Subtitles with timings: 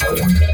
[0.00, 0.49] Thank you.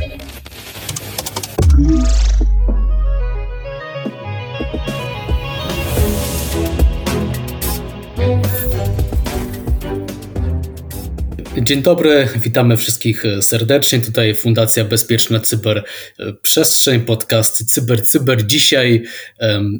[11.66, 14.00] Dzień dobry, witamy wszystkich serdecznie.
[14.00, 15.84] Tutaj Fundacja Bezpieczna Cyber
[16.42, 18.46] Przestrzeń, podcast Cyber Cyber.
[18.46, 19.02] Dzisiaj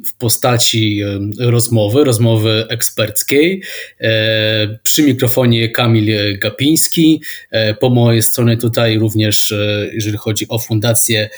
[0.07, 1.01] w postaci
[1.39, 3.63] rozmowy, rozmowy eksperckiej.
[4.01, 7.21] E, przy mikrofonie Kamil Gapiński.
[7.51, 11.29] E, po mojej stronie tutaj również, e, jeżeli chodzi o Fundację,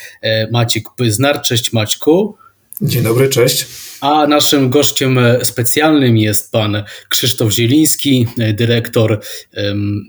[0.51, 1.41] Maciek Pyznar.
[1.41, 2.37] Cześć Maćku.
[2.81, 3.65] Dzień dobry, cześć.
[4.01, 9.19] A naszym gościem specjalnym jest pan Krzysztof Zieliński, dyrektor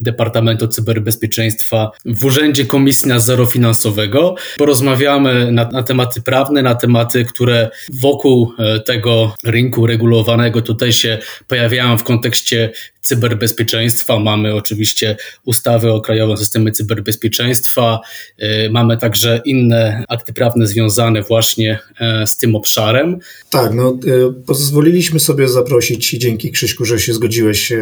[0.00, 4.34] Departamentu Cyberbezpieczeństwa w Urzędzie Komisji Nadzoru Finansowego.
[4.58, 11.18] Porozmawiamy na, na tematy prawne, na tematy, które wokół e, tego rynku regulowanego tutaj się
[11.48, 14.18] pojawiają w kontekście cyberbezpieczeństwa.
[14.18, 18.00] Mamy oczywiście ustawy o Krajowym Systemie Cyberbezpieczeństwa,
[18.38, 23.18] e, mamy także inne akty prawne związane właśnie e, z tym obszarem.
[23.50, 23.98] Tak, no
[24.46, 27.72] pozwoliliśmy sobie zaprosić i dzięki Krzyśku, że się zgodziłeś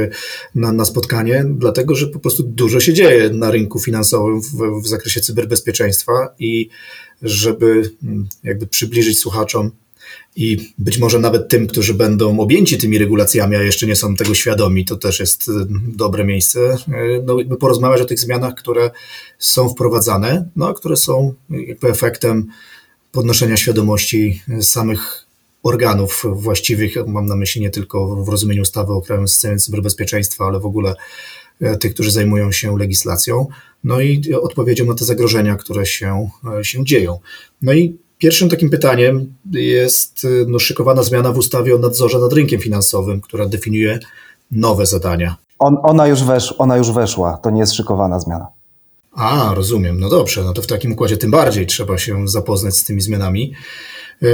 [0.54, 4.88] na, na spotkanie, dlatego że po prostu dużo się dzieje na rynku finansowym w, w
[4.88, 6.69] zakresie cyberbezpieczeństwa i
[7.22, 9.70] żeby mm, jakby przybliżyć słuchaczom
[10.36, 14.34] i być może nawet tym, którzy będą objęci tymi regulacjami, a jeszcze nie są tego
[14.34, 15.52] świadomi, to też jest y,
[15.86, 16.76] dobre miejsce,
[17.24, 18.91] no, jakby porozmawiać o tych zmianach, które
[19.38, 22.46] są wprowadzane, no, które są jakby efektem
[23.12, 25.28] podnoszenia świadomości samych
[25.69, 26.94] organów właściwych.
[27.06, 30.94] Mam na myśli nie tylko w rozumieniu ustawy o Krajowym Systemie Cyberbezpieczeństwa, ale w ogóle
[31.60, 33.47] e, tych, którzy zajmują się legislacją,
[33.84, 37.19] no i odpowiedzią na te zagrożenia, które się, e, się dzieją.
[37.62, 42.60] No i Pierwszym takim pytaniem jest no, szykowana zmiana w ustawie o nadzorze nad rynkiem
[42.60, 43.98] finansowym, która definiuje
[44.50, 45.36] nowe zadania.
[45.58, 48.47] On, ona, już wesz, ona już weszła, to nie jest szykowana zmiana.
[49.12, 50.00] A, rozumiem.
[50.00, 53.53] No dobrze, no to w takim układzie tym bardziej trzeba się zapoznać z tymi zmianami.
[54.22, 54.27] E,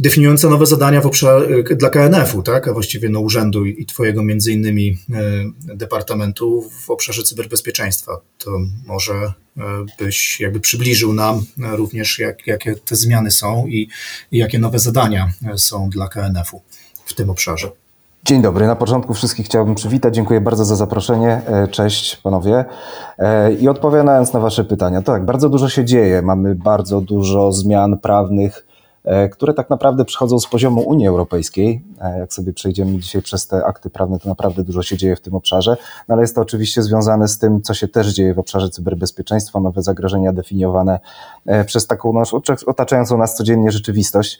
[0.00, 1.42] definiująca nowe zadania w obszar,
[1.76, 2.68] dla KNF-u, tak?
[2.68, 4.98] a właściwie no, urzędu i Twojego między innymi
[5.70, 8.20] e, departamentu w obszarze cyberbezpieczeństwa.
[8.38, 8.50] To
[8.86, 9.32] może e,
[9.98, 13.88] byś jakby przybliżył nam również, jak, jakie te zmiany są i,
[14.32, 16.62] i jakie nowe zadania są dla KNF-u
[17.04, 17.70] w tym obszarze.
[18.24, 18.66] Dzień dobry.
[18.66, 20.14] Na początku wszystkich chciałbym przywitać.
[20.14, 21.42] Dziękuję bardzo za zaproszenie.
[21.46, 22.64] E, cześć panowie.
[23.60, 26.22] I odpowiadając na wasze pytania, tak, bardzo dużo się dzieje.
[26.22, 28.69] Mamy bardzo dużo zmian prawnych E,
[29.32, 31.82] które tak naprawdę przychodzą z poziomu Unii Europejskiej.
[32.00, 35.20] E, jak sobie przejdziemy dzisiaj przez te akty prawne, to naprawdę dużo się dzieje w
[35.20, 35.76] tym obszarze,
[36.08, 39.60] no ale jest to oczywiście związane z tym, co się też dzieje w obszarze cyberbezpieczeństwa,
[39.60, 41.00] nowe zagrożenia definiowane
[41.46, 44.38] e, przez taką naszą otaczającą nas codziennie rzeczywistość.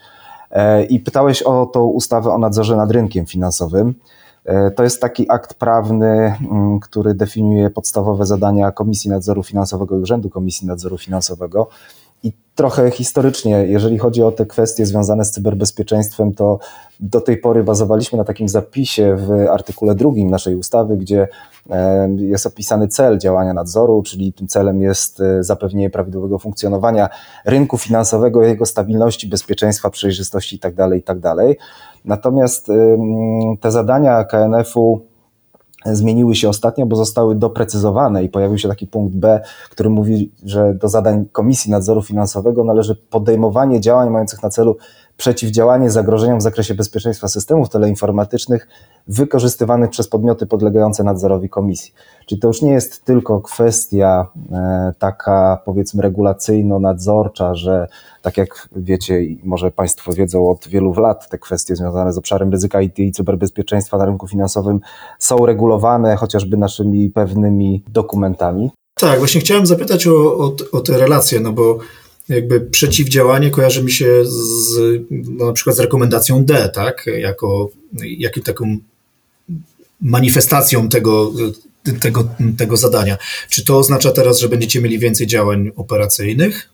[0.89, 3.95] I pytałeś o tą ustawę o nadzorze nad rynkiem finansowym.
[4.75, 10.29] To jest taki akt prawny, mm, który definiuje podstawowe zadania Komisji Nadzoru Finansowego i Urzędu
[10.29, 11.67] Komisji Nadzoru Finansowego.
[12.55, 16.59] Trochę historycznie, jeżeli chodzi o te kwestie związane z cyberbezpieczeństwem, to
[16.99, 21.27] do tej pory bazowaliśmy na takim zapisie w artykule drugim naszej ustawy, gdzie
[21.69, 27.09] e, jest opisany cel działania nadzoru, czyli tym celem jest e, zapewnienie prawidłowego funkcjonowania
[27.45, 30.75] rynku finansowego, jego stabilności, bezpieczeństwa, przejrzystości itd.
[30.75, 31.21] Tak itd.
[31.21, 31.57] Tak
[32.05, 32.67] Natomiast
[33.61, 35.10] te zadania KNF-u
[35.85, 40.73] zmieniły się ostatnio, bo zostały doprecyzowane i pojawił się taki punkt B, który mówi, że
[40.73, 44.77] do zadań Komisji Nadzoru Finansowego należy podejmowanie działań mających na celu
[45.21, 48.67] przeciwdziałanie zagrożeniom w zakresie bezpieczeństwa systemów teleinformatycznych
[49.07, 51.93] wykorzystywanych przez podmioty podlegające nadzorowi komisji.
[52.25, 57.87] Czyli to już nie jest tylko kwestia e, taka powiedzmy regulacyjno-nadzorcza, że
[58.21, 62.51] tak jak wiecie i może Państwo wiedzą od wielu lat, te kwestie związane z obszarem
[62.51, 64.79] ryzyka IT i cyberbezpieczeństwa na rynku finansowym
[65.19, 68.71] są regulowane chociażby naszymi pewnymi dokumentami.
[68.95, 71.79] Tak, właśnie chciałem zapytać o, o, o te relacje, no bo
[72.31, 77.69] jakby przeciwdziałanie kojarzy mi się z, no na przykład z rekomendacją D, tak, jako,
[78.01, 78.77] jako taką
[80.01, 81.33] manifestacją tego,
[82.01, 82.27] tego,
[82.57, 83.17] tego zadania.
[83.49, 86.69] Czy to oznacza teraz, że będziecie mieli więcej działań operacyjnych?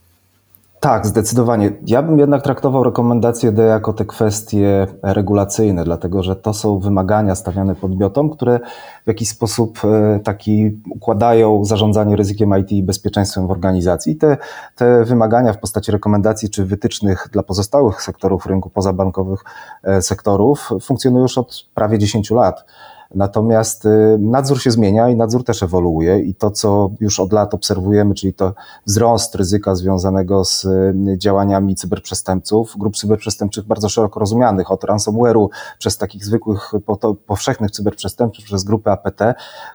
[0.79, 1.71] Tak, zdecydowanie.
[1.85, 7.35] Ja bym jednak traktował rekomendacje D jako te kwestie regulacyjne, dlatego że to są wymagania
[7.35, 8.59] stawiane podmiotom, które
[9.06, 14.13] w jakiś sposób e, taki układają zarządzanie ryzykiem IT i bezpieczeństwem w organizacji.
[14.13, 14.38] I te,
[14.75, 19.44] te wymagania w postaci rekomendacji czy wytycznych dla pozostałych sektorów rynku pozabankowych
[19.83, 22.65] e, sektorów funkcjonują już od prawie 10 lat.
[23.15, 27.54] Natomiast y, nadzór się zmienia i nadzór też ewoluuje i to, co już od lat
[27.54, 28.54] obserwujemy, czyli to
[28.86, 35.48] wzrost ryzyka związanego z y, działaniami cyberprzestępców, grup cyberprzestępczych bardzo szeroko rozumianych, od ransomware'u
[35.80, 36.71] przez takich zwykłych,
[37.25, 39.21] powszechnych cyberprzestępców, przez grupy APT,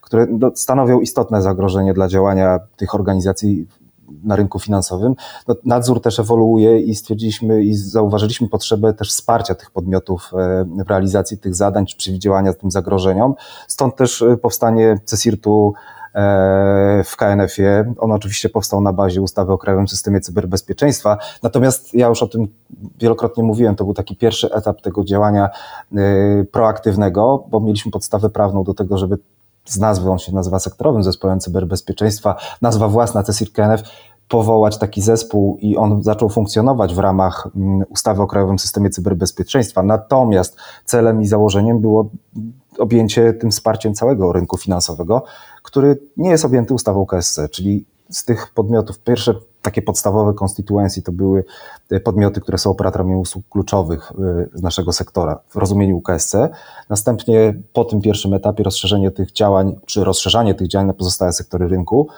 [0.03, 3.67] które stanowią istotne zagrożenie dla działania tych organizacji
[4.25, 5.15] na rynku finansowym.
[5.49, 10.31] No, nadzór też ewoluuje i stwierdziliśmy i zauważyliśmy potrzebę też wsparcia tych podmiotów
[10.85, 13.35] w realizacji tych zadań czy przeciwdziałania tym zagrożeniom.
[13.69, 15.75] Stąd też powstanie CESIRT-u
[16.15, 17.95] E, w KNF-ie.
[17.99, 21.19] On oczywiście powstał na bazie ustawy o Krajowym Systemie Cyberbezpieczeństwa.
[21.43, 22.49] Natomiast ja już o tym
[22.99, 25.51] wielokrotnie mówiłem, to był taki pierwszy etap tego działania
[25.97, 29.19] e, proaktywnego, bo mieliśmy podstawę prawną do tego, żeby
[29.65, 33.83] z nazwy, on się nazywa sektorowym zespołem cyberbezpieczeństwa, nazwa własna CSIR KNF,
[34.33, 39.83] powołać taki zespół i on zaczął funkcjonować w ramach mm, ustawy o Krajowym Systemie Cyberbezpieczeństwa.
[39.83, 42.11] Natomiast celem i założeniem było
[42.79, 45.25] objęcie tym wsparciem całego rynku finansowego,
[45.63, 51.13] który nie jest objęty ustawą KSC, czyli z tych podmiotów, pierwsze takie podstawowe konstytuencji to
[51.13, 51.45] były
[52.05, 56.35] podmioty, które są operatorami usług kluczowych y, z naszego sektora w rozumieniu KSC.
[56.89, 61.69] Następnie po tym pierwszym etapie rozszerzenie tych działań, czy rozszerzanie tych działań na pozostałe sektory
[61.69, 62.09] rynku,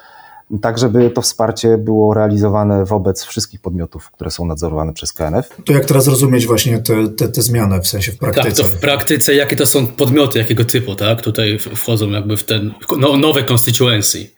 [0.58, 5.48] tak żeby to wsparcie było realizowane wobec wszystkich podmiotów, które są nadzorowane przez KNF.
[5.64, 8.48] To jak teraz rozumieć właśnie te, te, te zmiany, w sensie w praktyce?
[8.48, 11.22] Tak, to w praktyce jakie to są podmioty, jakiego typu, tak?
[11.22, 14.30] Tutaj wchodzą jakby w ten no, nowe constituency.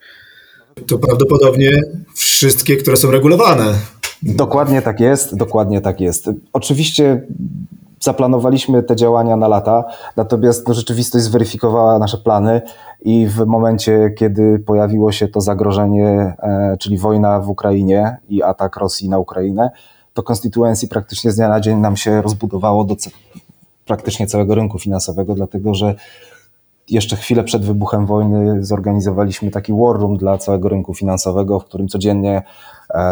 [0.87, 1.81] To prawdopodobnie
[2.15, 3.73] wszystkie, które są regulowane.
[4.23, 6.29] Dokładnie tak jest, dokładnie tak jest.
[6.53, 7.21] Oczywiście
[7.99, 9.83] zaplanowaliśmy te działania na lata,
[10.15, 12.61] natomiast no, rzeczywistość zweryfikowała nasze plany
[13.01, 18.77] i w momencie, kiedy pojawiło się to zagrożenie, e, czyli wojna w Ukrainie i atak
[18.77, 19.69] Rosji na Ukrainę,
[20.13, 22.95] to konstytuencji praktycznie z dnia na dzień nam się rozbudowało do
[23.85, 25.95] praktycznie całego rynku finansowego, dlatego że
[26.89, 31.87] jeszcze chwilę przed wybuchem wojny zorganizowaliśmy taki war room dla całego rynku finansowego, w którym
[31.87, 32.43] codziennie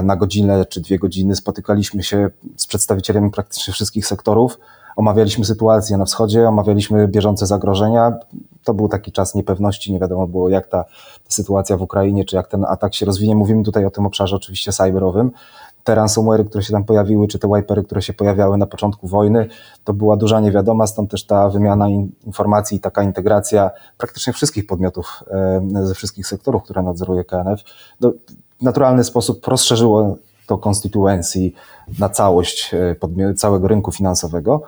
[0.04, 4.58] na godzinę czy dwie godziny spotykaliśmy się z przedstawicielami praktycznie wszystkich sektorów
[4.96, 8.14] omawialiśmy sytuację na wschodzie, omawialiśmy bieżące zagrożenia.
[8.64, 10.86] To był taki czas niepewności, nie wiadomo było jak ta
[11.30, 13.36] sytuacja w Ukrainie, czy jak ten atak się rozwinie.
[13.36, 15.32] Mówimy tutaj o tym obszarze oczywiście cyberowym.
[15.84, 19.48] Te ransomware, które się tam pojawiły, czy te wipery, które się pojawiały na początku wojny,
[19.84, 21.90] to była duża niewiadoma, stąd też ta wymiana
[22.26, 27.62] informacji, taka integracja praktycznie wszystkich podmiotów e, ze wszystkich sektorów, które nadzoruje KNF,
[28.62, 30.16] naturalny sposób rozszerzyło
[30.48, 31.56] to konstytuencji
[32.00, 34.62] na całość e, całego rynku finansowego.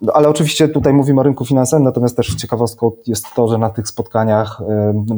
[0.00, 3.70] No, ale oczywiście tutaj mówimy o rynku finansowym, natomiast też ciekawostką jest to, że na
[3.70, 4.62] tych spotkaniach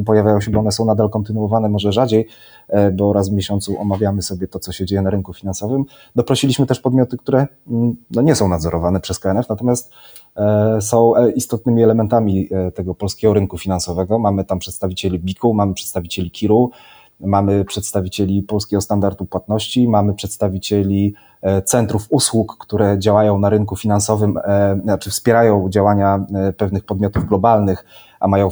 [0.05, 2.27] pojawiają się, bo one są nadal kontynuowane, może rzadziej,
[2.67, 5.85] e, bo raz w miesiącu omawiamy sobie to, co się dzieje na rynku finansowym.
[6.15, 9.91] Doprosiliśmy też podmioty, które mm, no, nie są nadzorowane przez KNF, natomiast
[10.35, 14.19] e, są e, istotnymi elementami tego polskiego rynku finansowego.
[14.19, 16.71] Mamy tam przedstawicieli BIK-u, mamy przedstawicieli KIR-u,
[17.19, 21.13] mamy przedstawicieli polskiego standardu płatności, mamy przedstawicieli
[21.45, 27.27] E, centrów usług, które działają na rynku finansowym, e, znaczy wspierają działania e, pewnych podmiotów
[27.27, 27.85] globalnych,
[28.19, 28.49] a mają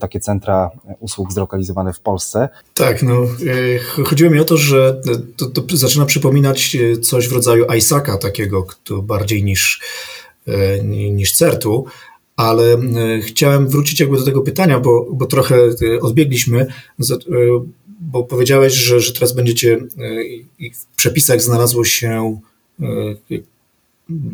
[0.00, 0.70] takie centra
[1.00, 2.48] usług zlokalizowane w Polsce.
[2.74, 3.16] Tak, no
[4.04, 5.00] chodziło mi o to, że
[5.36, 9.80] to, to zaczyna przypominać coś w rodzaju ISACA takiego, kto bardziej niż,
[11.10, 11.84] niż CERT-u,
[12.36, 12.62] ale
[13.22, 15.56] chciałem wrócić jakby do tego pytania, bo, bo trochę
[16.00, 16.66] odbiegliśmy
[18.00, 22.40] bo powiedziałeś, że, że teraz będziecie e, w przepisach znalazło się
[22.80, 22.86] e,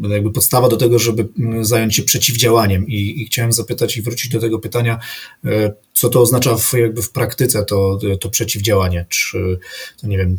[0.09, 1.29] jakby podstawa do tego, żeby
[1.61, 4.99] zająć się przeciwdziałaniem I, i, chciałem zapytać i wrócić do tego pytania,
[5.45, 9.59] e, co to oznacza w, jakby w praktyce to, to przeciwdziałanie, czy
[10.01, 10.39] to nie wiem,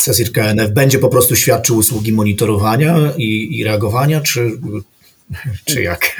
[0.00, 4.52] CESIR KNF będzie po prostu świadczył usługi monitorowania i, i reagowania, czy,
[5.64, 6.16] czy jak?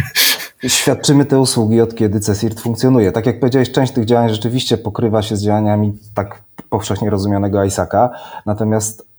[0.67, 3.13] Świadczymy te usługi od kiedy CESIRT funkcjonuje.
[3.13, 8.11] Tak jak powiedziałeś, część tych działań rzeczywiście pokrywa się z działaniami tak powszechnie rozumianego ISACA,
[8.47, 9.11] natomiast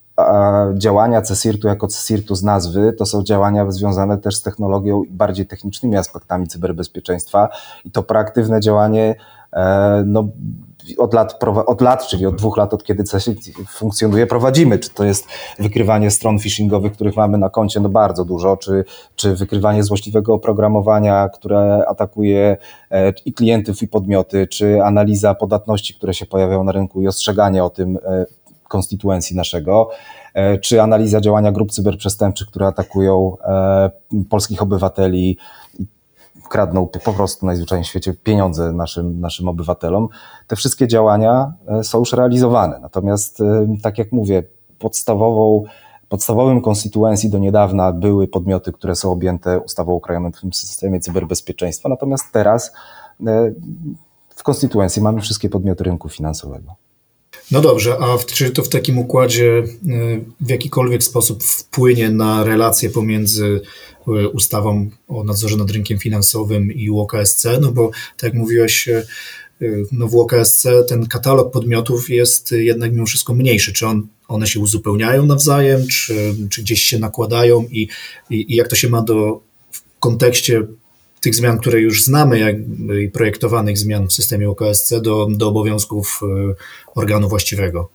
[0.74, 5.46] działania CESIRT-u jako CESIRT-u z nazwy to są działania związane też z technologią i bardziej
[5.46, 7.50] technicznymi aspektami cyberbezpieczeństwa
[7.86, 9.16] i to proaktywne działanie
[9.54, 10.28] e, no,
[10.98, 14.80] od lat, od lat, czyli od dwóch lat, od kiedy CESIT funkcjonuje, prowadzimy.
[14.80, 15.28] Czy to jest
[15.60, 17.80] wykrywanie stron phishingowych, których mamy na koncie?
[17.80, 18.84] No bardzo dużo, czy,
[19.16, 22.58] czy wykrywanie złośliwego oprogramowania, które atakuje
[22.92, 27.64] e, i klientów, i podmioty, czy analiza podatności, które się pojawiają na rynku i ostrzeganie
[27.64, 28.26] o tym e,
[28.68, 29.90] konstytuencji naszego,
[30.34, 33.38] e, czy analiza działania grup cyberprzestępczych, które atakują
[34.30, 35.38] polskich obywateli
[36.52, 40.08] kradną po prostu najzwyczajniej w świecie pieniądze naszym, naszym obywatelom.
[40.48, 42.80] Te wszystkie działania e, są już realizowane.
[42.80, 44.44] Natomiast, e, tak jak mówię,
[44.80, 45.64] podstawową,
[46.10, 51.90] podstawowym konstytuencji do niedawna były podmioty, które są objęte ustawą o krajowym systemie cyberbezpieczeństwa.
[51.90, 52.74] Natomiast teraz
[53.28, 53.52] e,
[54.30, 56.76] w konstytuencji mamy wszystkie podmioty rynku finansowego.
[57.52, 59.64] No dobrze, a w, czy to w takim układzie
[60.42, 63.62] w jakikolwiek sposób wpłynie na relacje pomiędzy
[64.08, 69.04] E, ustawą o nadzorze nad rynkiem finansowym i UOKSC, no bo tak jak mówiłeś, e,
[69.92, 73.74] no w OKSC ten katalog podmiotów jest jednak mimo wszystko mniejszy.
[73.74, 77.88] Czy on, one się uzupełniają nawzajem, czy, czy gdzieś się nakładają i,
[78.30, 79.42] i, i jak to się ma do
[79.72, 80.68] w kontekście
[81.22, 82.56] tych zmian, które już znamy, jak
[83.04, 86.22] i projektowanych zmian w systemie OKSC do, do obowiązków
[86.96, 87.90] organu właściwego?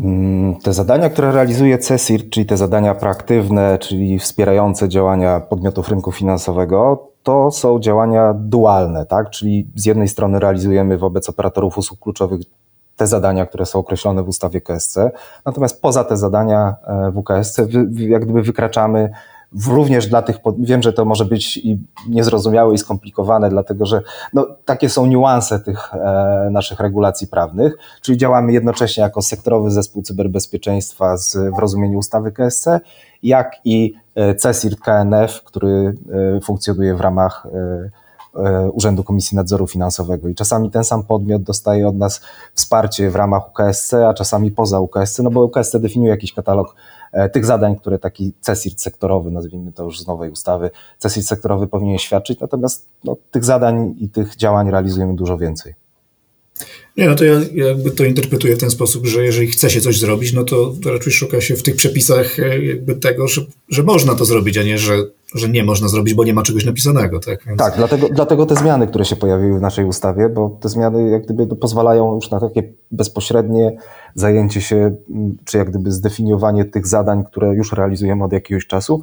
[0.00, 6.12] Mm, te zadania, które realizuje CESIR, czyli te zadania proaktywne, czyli wspierające działania podmiotów rynku
[6.12, 9.30] finansowego, to są działania dualne, tak?
[9.30, 12.40] Czyli z jednej strony realizujemy wobec operatorów usług kluczowych
[12.96, 15.10] te zadania, które są określone w ustawie KSC,
[15.44, 17.58] natomiast poza te zadania e, w UKSC
[17.92, 19.10] jak gdyby wykraczamy
[19.68, 24.02] również dla tych, wiem, że to może być i niezrozumiałe i skomplikowane, dlatego że
[24.34, 30.02] no, takie są niuanse tych e, naszych regulacji prawnych, czyli działamy jednocześnie jako sektorowy zespół
[30.02, 32.66] cyberbezpieczeństwa z, w rozumieniu ustawy KSC,
[33.22, 35.94] jak i e, CESIR KNF, który
[36.36, 38.06] e, funkcjonuje w ramach e,
[38.72, 40.28] Urzędu Komisji Nadzoru Finansowego.
[40.28, 42.20] I czasami ten sam podmiot dostaje od nas
[42.54, 46.95] wsparcie w ramach UKSC, a czasami poza UKSC, no bo UKSC definiuje jakiś katalog E,
[47.32, 51.98] tych zadań, które taki CESIRT sektorowy, nazwijmy to już z nowej ustawy, CESIRT sektorowy powinien
[51.98, 55.74] świadczyć, natomiast no, tych zadań i tych działań realizujemy dużo więcej.
[56.96, 59.98] Nie, no to ja jakby to interpretuję w ten sposób, że jeżeli chce się coś
[59.98, 64.14] zrobić, no to, raczej szuka się w tych przepisach e, jakby tego, że, że można
[64.14, 64.96] to zrobić, a nie, że,
[65.34, 67.20] że nie można zrobić, bo nie ma czegoś napisanego.
[67.20, 67.58] Tak, Więc...
[67.58, 71.24] tak dlatego, dlatego te zmiany, które się pojawiły w naszej ustawie, bo te zmiany jak
[71.24, 73.76] gdyby pozwalają już na takie bezpośrednie
[74.14, 74.96] zajęcie się,
[75.44, 79.02] czy jak gdyby zdefiniowanie tych zadań, które już realizujemy od jakiegoś czasu,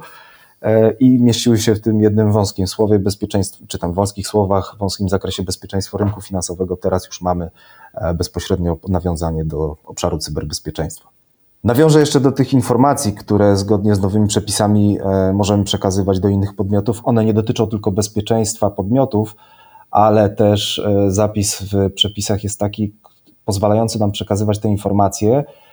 [1.00, 5.42] i mieściły się w tym jednym wąskim słowie bezpieczeństwo, czy tam wąskich słowach, wąskim zakresie
[5.42, 6.76] bezpieczeństwa rynku finansowego.
[6.76, 7.50] Teraz już mamy
[7.94, 11.08] e, bezpośrednio nawiązanie do obszaru cyberbezpieczeństwa.
[11.64, 16.56] Nawiążę jeszcze do tych informacji, które zgodnie z nowymi przepisami e, możemy przekazywać do innych
[16.56, 17.00] podmiotów.
[17.04, 19.36] One nie dotyczą tylko bezpieczeństwa podmiotów,
[19.90, 22.94] ale też zapis w przepisach jest taki
[23.44, 25.63] pozwalający nam przekazywać te informacje E,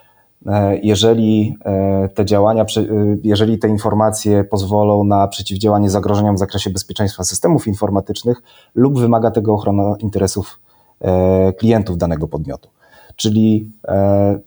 [0.82, 2.66] jeżeli e, te działania, e,
[3.24, 8.42] jeżeli te informacje pozwolą na przeciwdziałanie zagrożeniom w zakresie bezpieczeństwa systemów informatycznych
[8.76, 10.60] lub wymaga tego ochrona interesów
[11.58, 12.70] klientów danego podmiotu.
[13.16, 13.72] Czyli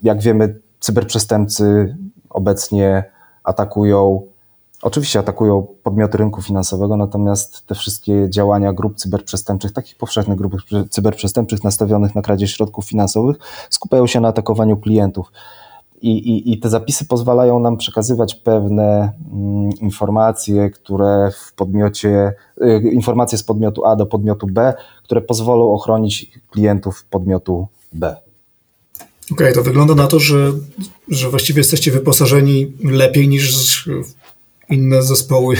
[0.03, 1.97] jak wiemy, cyberprzestępcy
[2.31, 3.05] obecnie
[3.45, 4.23] atakują,
[4.83, 10.55] oczywiście atakują podmioty rynku finansowego, natomiast te wszystkie działania grup cyberprzestępczych, takich powszechnych grup
[10.91, 13.37] cyberprzestępczych nastawionych na kradzież środków finansowych,
[13.71, 15.33] skupiają się na atakowaniu klientów.
[16.04, 22.32] I, i, I te zapisy pozwalają nam przekazywać pewne mm, informacje, które w podmiocie,
[22.62, 28.16] y, informacje z podmiotu A do podmiotu B, które pozwolą ochronić klientów podmiotu B.
[29.32, 30.52] Okej, okay, to wygląda na to, że,
[31.08, 33.88] że właściwie jesteście wyposażeni lepiej niż
[34.70, 35.56] inne zespoły.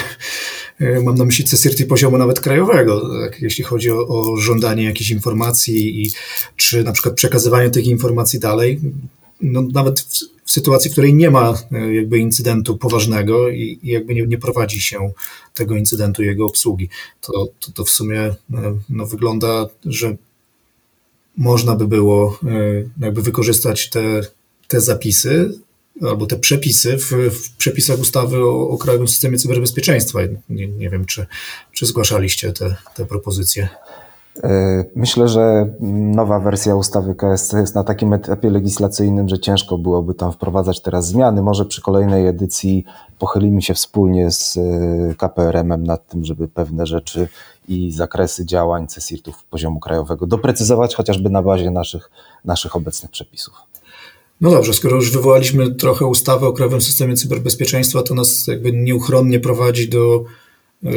[0.81, 5.11] Y, mam na myśli CSIRT poziomu nawet krajowego, tak, jeśli chodzi o, o żądanie jakichś
[5.11, 6.11] informacji i
[6.57, 8.81] czy na przykład przekazywanie tych informacji dalej
[9.45, 13.89] no, nawet w, w, sytuacji, w której nie ma e, jakby incydentu poważnego i, i
[13.89, 15.13] jakby nie, nie, prowadzi się
[15.55, 16.89] tego incydentu jego obsługi,
[17.21, 18.35] to, to, to w sumie e,
[18.89, 20.17] no, wygląda, że
[21.37, 24.21] można by było e, jakby wykorzystać te,
[24.69, 25.59] te zapisy
[26.03, 30.19] albo te przepisy w, w przepisach ustawy o, o Krajowym Systemie Cyberbezpieczeństwa.
[30.49, 31.27] Nie, nie wiem, czy,
[31.73, 33.69] czy zgłaszaliście te, te propozycje.
[34.43, 40.15] E, myślę, że nowa wersja ustawy KSC jest na takim etapie legislacyjnym, że ciężko byłoby
[40.15, 41.43] tam wprowadzać teraz zmiany.
[41.43, 42.85] Może przy kolejnej edycji
[43.19, 47.29] pochylimy się wspólnie z e, KPRM-em nad tym, żeby pewne rzeczy
[47.69, 52.11] i zakresy działań CSIRT-ów poziomu krajowego doprecyzować chociażby na bazie naszych,
[52.45, 53.55] naszych obecnych przepisów.
[54.41, 59.41] No dobrze, skoro już wywołaliśmy trochę ustawę o Krajowym Systemie Cyberbezpieczeństwa, to nas jakby nieuchronnie
[59.41, 60.25] prowadzi do
[60.85, 60.89] e,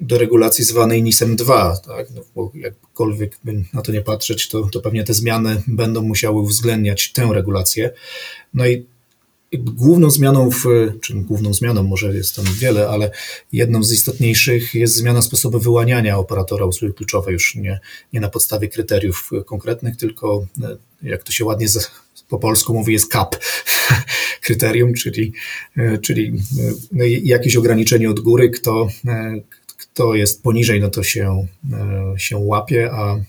[0.00, 2.06] do regulacji zwanej NISem 2, tak?
[2.14, 6.40] No, bo jakkolwiek by na to nie patrzeć, to, to pewnie te zmiany będą musiały
[6.40, 7.90] uwzględniać tę regulację.
[8.54, 8.86] No i
[9.58, 10.64] główną zmianą, w,
[11.00, 13.10] czy główną zmianą, może jest tam wiele, ale
[13.52, 17.80] jedną z istotniejszych jest zmiana sposobu wyłaniania operatora usługi kluczowej, już nie,
[18.12, 21.66] nie na podstawie kryteriów konkretnych, tylko e, jak to się ładnie
[22.28, 23.36] po polsku mówi, jest CAP
[24.44, 25.32] kryterium, czyli,
[25.76, 28.88] e, czyli e, no jakieś ograniczenie od góry, kto,
[29.96, 33.20] kto jest poniżej, no to się, e, się łapie, a e,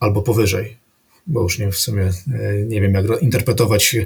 [0.00, 0.76] albo powyżej,
[1.26, 3.96] bo już nie w sumie e, nie wiem, jak interpretować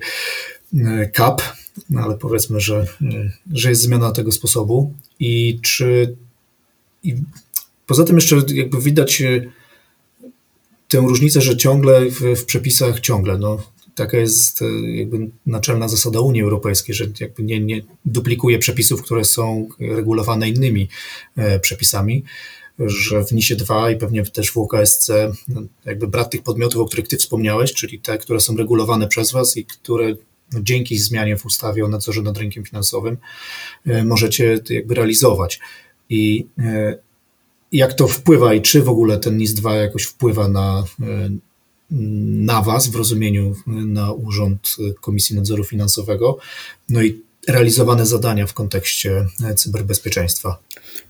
[1.12, 1.42] CAP,
[1.90, 2.86] no ale powiedzmy, że,
[3.52, 4.94] że jest zmiana tego sposobu.
[5.20, 6.16] I czy
[7.02, 7.14] i
[7.86, 9.22] poza tym jeszcze jakby widać
[10.88, 13.62] tę różnicę, że ciągle w, w przepisach ciągle, no
[13.98, 19.24] taka jest e, jakby naczelna zasada Unii Europejskiej, że jakby nie, nie duplikuje przepisów, które
[19.24, 20.88] są regulowane innymi
[21.36, 22.24] e, przepisami.
[22.78, 25.10] że w NIS-ie 2 i pewnie też w UKSC
[25.84, 29.56] jakby brat tych podmiotów, o których Ty wspomniałeś, czyli te, które są regulowane przez Was
[29.56, 30.14] i które
[30.60, 33.16] dzięki zmianie w ustawie o nadzorze nad rynkiem finansowym
[34.04, 35.60] możecie jakby realizować.
[36.08, 36.46] I
[37.72, 40.84] jak to wpływa i czy w ogóle ten NIS 2 jakoś wpływa na,
[41.90, 46.38] na Was w rozumieniu na Urząd Komisji Nadzoru Finansowego,
[46.88, 49.26] no i realizowane zadania w kontekście
[49.56, 50.58] cyberbezpieczeństwa.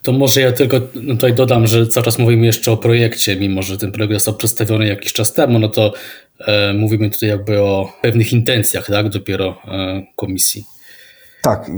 [0.03, 3.79] To może ja tylko tutaj dodam, że cały czas mówimy jeszcze o projekcie, mimo że
[3.79, 5.93] ten projekt został przedstawiony jakiś czas temu, no to
[6.41, 10.65] e, mówimy tutaj jakby o pewnych intencjach, tak, dopiero e, komisji.
[11.43, 11.71] Tak,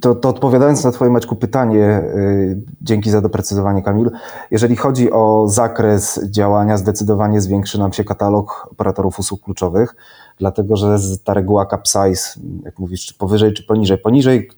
[0.00, 4.10] to, to, odpowiadając na Twoje Maćku pytanie, yy, dzięki za doprecyzowanie Kamil,
[4.50, 9.94] jeżeli chodzi o zakres działania, zdecydowanie zwiększy nam się katalog operatorów usług kluczowych,
[10.38, 14.50] dlatego że ta reguła capsize, jak mówisz, czy powyżej, czy poniżej, poniżej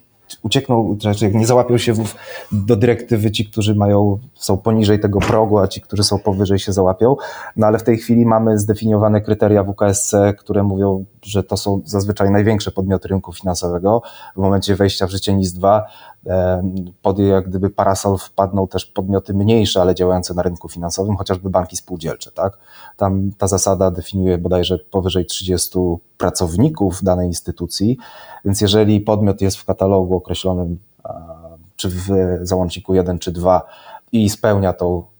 [0.43, 2.15] uciekną, znaczy nie załapią się w,
[2.53, 6.73] do dyrektywy ci, którzy mają, są poniżej tego progu, a ci, którzy są powyżej się
[6.73, 7.17] załapią.
[7.57, 12.31] No ale w tej chwili mamy zdefiniowane kryteria WKSC, które mówią, że to są zazwyczaj
[12.31, 14.03] największe podmioty rynku finansowego.
[14.37, 15.87] W momencie wejścia w życie NIS 2
[17.03, 21.77] pod jak gdyby parasol wpadną też podmioty mniejsze, ale działające na rynku finansowym, chociażby banki
[21.77, 22.31] spółdzielcze.
[22.33, 22.59] Tak?
[22.97, 25.79] Tam ta zasada definiuje bodajże powyżej 30
[26.19, 27.99] pracowników danej instytucji,
[28.45, 30.79] więc jeżeli podmiot jest w katalogu określonym
[31.77, 32.09] czy w
[32.43, 33.63] załączniku 1 czy 2
[34.13, 35.03] i spełnia tą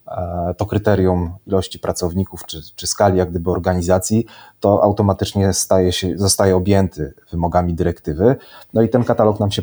[0.57, 4.25] to kryterium ilości pracowników czy, czy skali jak gdyby organizacji,
[4.59, 8.35] to automatycznie staje się, zostaje objęty wymogami dyrektywy.
[8.73, 9.61] No i ten katalog nam się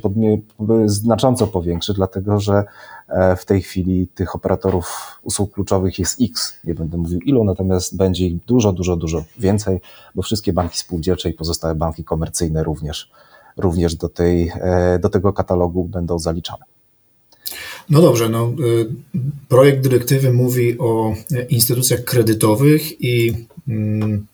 [0.86, 2.64] znacząco powiększy, dlatego że
[3.08, 7.96] e, w tej chwili tych operatorów usług kluczowych jest X, nie będę mówił ilu, natomiast
[7.96, 9.80] będzie ich dużo, dużo, dużo więcej,
[10.14, 13.10] bo wszystkie banki spółdzielcze i pozostałe banki komercyjne również,
[13.56, 16.77] również do, tej, e, do tego katalogu będą zaliczane.
[17.90, 18.86] No dobrze, no, y,
[19.48, 21.14] projekt dyrektywy mówi o
[21.48, 23.34] instytucjach kredytowych i
[23.68, 24.26] mm,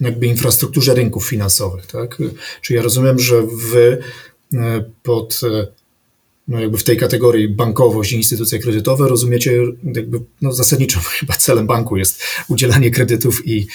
[0.00, 2.18] jakby infrastrukturze rynków finansowych, tak?
[2.62, 3.98] Czyli ja rozumiem, że wy
[4.54, 4.58] y,
[5.02, 5.66] pod y,
[6.48, 9.52] no jakby w tej kategorii bankowość i instytucje kredytowe rozumiecie
[9.94, 13.66] jakby no zasadniczo chyba celem banku jest udzielanie kredytów i,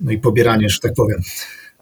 [0.00, 1.20] no i pobieranie, że tak powiem,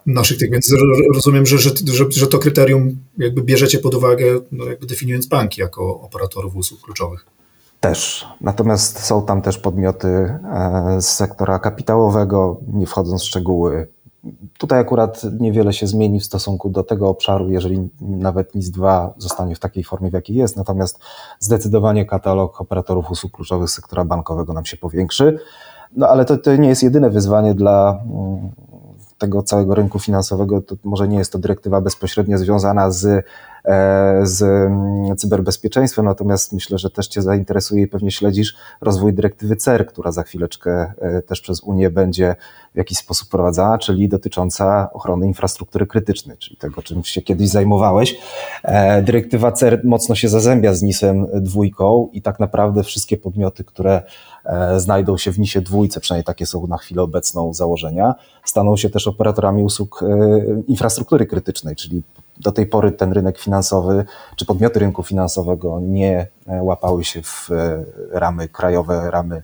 [0.08, 0.74] naszych tych, więc
[1.14, 5.60] rozumiem, że, że, że, że to kryterium jakby bierzecie pod uwagę, no jakby definiując banki
[5.60, 7.26] jako operatorów usług kluczowych.
[7.80, 8.26] Też.
[8.40, 13.88] Natomiast są tam też podmioty e, z sektora kapitałowego, nie wchodząc w szczegóły.
[14.58, 19.54] Tutaj akurat niewiele się zmieni w stosunku do tego obszaru, jeżeli nawet NIS 2 zostanie
[19.54, 20.56] w takiej formie, w jakiej jest.
[20.56, 20.98] Natomiast
[21.40, 25.38] zdecydowanie katalog operatorów usług kluczowych sektora bankowego nam się powiększy.
[25.96, 28.50] No ale to, to nie jest jedyne wyzwanie dla mm,
[29.18, 33.26] tego całego rynku finansowego, to może nie jest to dyrektywa bezpośrednio związana z,
[34.22, 39.86] z mm, cyberbezpieczeństwem, natomiast myślę, że też Cię zainteresuje i pewnie śledzisz rozwój dyrektywy CER,
[39.86, 42.36] która za chwileczkę e, też przez Unię będzie
[42.74, 48.18] w jakiś sposób prowadzona, czyli dotycząca ochrony infrastruktury krytycznej, czyli tego, czym się kiedyś zajmowałeś.
[48.62, 54.02] E, dyrektywa CER mocno się zazębia z NIS-em dwójką i tak naprawdę wszystkie podmioty, które
[54.48, 58.90] E, znajdą się w NISie dwójce, przynajmniej takie są na chwilę obecną założenia, staną się
[58.90, 60.06] też operatorami usług e,
[60.66, 62.02] infrastruktury krytycznej, czyli
[62.40, 64.04] do tej pory ten rynek finansowy,
[64.36, 67.48] czy podmioty rynku finansowego nie e, łapały się w
[68.10, 69.42] ramy krajowe, ramy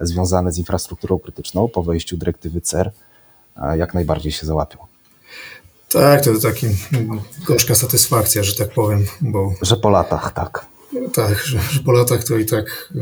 [0.00, 2.90] związane z infrastrukturą krytyczną po wejściu dyrektywy CER,
[3.76, 4.78] jak najbardziej się załapią.
[5.92, 6.66] Tak, to taka
[7.46, 9.04] gorzka satysfakcja, że tak powiem.
[9.20, 9.52] Bo...
[9.62, 10.66] Że po latach, tak.
[11.14, 12.92] Tak, że, że po latach to i tak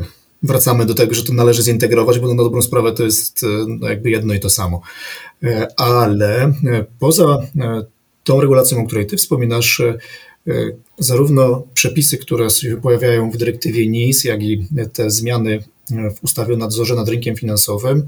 [0.42, 3.88] wracamy do tego, że to należy zintegrować, bo na dobrą sprawę to jest e, no,
[3.88, 4.81] jakby jedno i to samo.
[5.42, 6.52] E, ale e,
[6.98, 7.38] poza
[8.24, 9.82] tą regulacją, o której Ty wspominasz,
[10.98, 16.56] zarówno przepisy, które się pojawiają w dyrektywie NIS, jak i te zmiany w ustawie o
[16.56, 18.06] nadzorze nad rynkiem finansowym,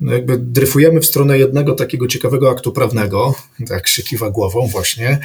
[0.00, 3.34] no jakby dryfujemy w stronę jednego takiego ciekawego aktu prawnego,
[3.68, 5.18] tak się kiwa głową właśnie,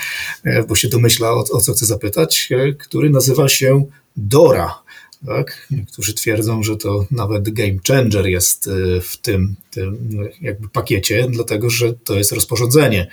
[0.68, 4.84] bo się domyśla o, o co chcę zapytać, który nazywa się DORA,
[5.26, 5.68] tak?
[5.72, 8.70] Niektórzy twierdzą, że to nawet game changer jest
[9.02, 13.08] w tym, tym jakby pakiecie, dlatego że to jest rozporządzenie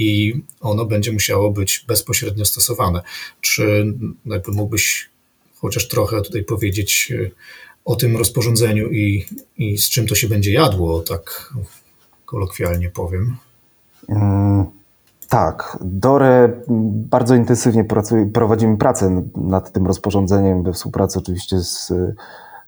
[0.00, 3.02] i ono będzie musiało być bezpośrednio stosowane.
[3.40, 3.94] Czy
[4.26, 5.10] jakby mógłbyś
[5.56, 7.30] chociaż trochę tutaj powiedzieć y,
[7.84, 9.26] o tym rozporządzeniu i,
[9.58, 11.54] i z czym to się będzie jadło, tak
[12.24, 13.36] kolokwialnie powiem?
[14.08, 14.64] Mm.
[15.28, 16.62] Tak, DORE
[17.08, 21.92] bardzo intensywnie pracuje, prowadzimy pracę nad tym rozporządzeniem we współpracy oczywiście z,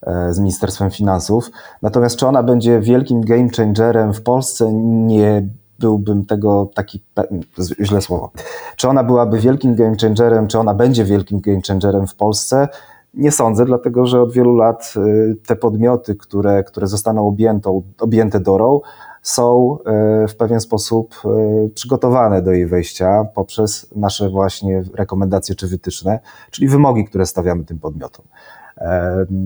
[0.02, 1.50] e, z Ministerstwem Finansów.
[1.82, 7.02] Natomiast czy ona będzie wielkim game changerem w Polsce, nie byłbym tego taki,
[7.80, 8.30] źle słowo.
[8.76, 12.68] Czy ona byłaby wielkim game changerem, czy ona będzie wielkim game changerem w Polsce,
[13.14, 14.94] Nie sądzę, dlatego że od wielu lat
[15.46, 18.80] te podmioty, które, które zostaną objętą, objęte DORą,
[19.22, 19.78] są
[20.28, 21.22] w pewien sposób
[21.74, 27.78] przygotowane do jej wejścia poprzez nasze właśnie rekomendacje czy wytyczne, czyli wymogi, które stawiamy tym
[27.78, 28.24] podmiotom.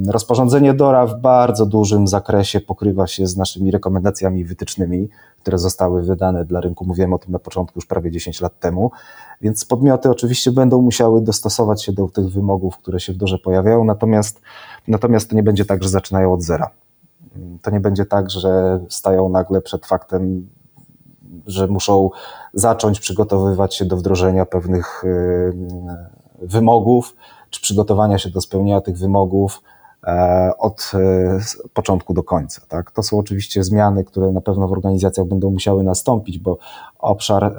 [0.09, 5.09] Rozporządzenie DORA w bardzo dużym zakresie pokrywa się z naszymi rekomendacjami wytycznymi,
[5.47, 6.85] które zostały wydane dla rynku.
[6.85, 8.91] Mówiłem o tym na początku już prawie 10 lat temu,
[9.41, 13.85] więc podmioty oczywiście będą musiały dostosować się do tych wymogów, które się w DORze pojawiają,
[13.85, 14.41] natomiast,
[14.89, 16.71] natomiast to nie będzie tak, że zaczynają od zera.
[17.63, 20.49] To nie będzie tak, że stają nagle przed faktem,
[21.47, 22.11] że muszą
[22.55, 25.05] zacząć przygotowywać się do wdrożenia pewnych
[26.43, 27.17] wymogów,
[27.51, 29.63] czy przygotowania się do spełnienia tych wymogów
[30.59, 31.39] od e,
[31.75, 32.61] początku do końca.
[32.69, 32.91] Tak?
[32.91, 36.59] To są oczywiście zmiany, które na pewno w organizacjach będą musiały nastąpić, bo
[36.99, 37.55] obszar, e,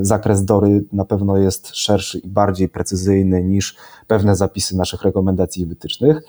[0.00, 5.66] zakres DORY na pewno jest szerszy i bardziej precyzyjny niż pewne zapisy naszych rekomendacji i
[5.66, 6.22] wytycznych.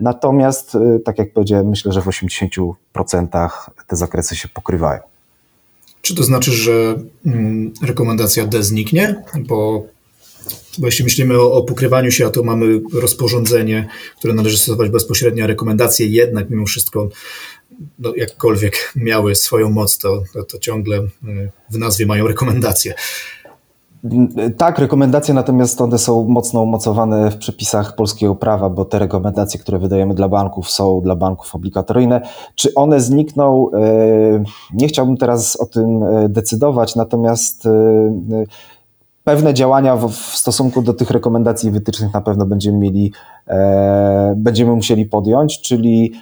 [0.00, 3.50] Natomiast, tak jak powiedziałem, myślę, że w 80%
[3.86, 5.00] te zakresy się pokrywają.
[6.02, 6.72] Czy to znaczy, że
[7.26, 9.22] mm, rekomendacja D zniknie?
[9.48, 9.86] Bo
[10.78, 15.44] bo jeśli myślimy o, o pokrywaniu się, a to mamy rozporządzenie, które należy stosować bezpośrednio,
[15.44, 17.08] a rekomendacje jednak mimo wszystko,
[17.98, 22.94] no, jakkolwiek miały swoją moc, to, to, ciągle y, w nazwie mają rekomendacje.
[24.56, 29.78] Tak, rekomendacje, natomiast one są mocno umocowane w przepisach polskiego prawa, bo te rekomendacje, które
[29.78, 32.20] wydajemy dla banków, są dla banków obligatoryjne.
[32.54, 33.70] Czy one znikną?
[33.70, 37.68] Y, nie chciałbym teraz o tym y, decydować, natomiast
[39.24, 43.12] pewne działania w, w, stosunku do tych rekomendacji wytycznych na pewno będziemy mieli,
[43.48, 46.12] e, będziemy musieli podjąć, czyli